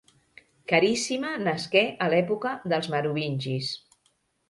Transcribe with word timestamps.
Caríssima 0.73 1.35
nasqué 1.49 1.85
a 2.07 2.09
l'època 2.17 2.57
dels 2.75 2.93
merovingis. 2.97 3.73